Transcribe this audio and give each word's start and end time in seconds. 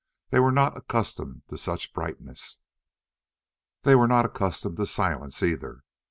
They 0.31 0.39
were 0.39 0.51
not 0.51 0.75
accustomed 0.75 1.43
to 1.49 1.87
brightness. 1.93 2.57
They 3.83 3.93
were 3.93 4.07
not 4.07 4.25
accustomed 4.25 4.77
to 4.77 4.87
silence, 4.87 5.43
either. 5.43 5.83